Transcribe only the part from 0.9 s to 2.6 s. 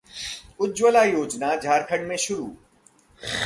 योजना झारखण्ड में शुरू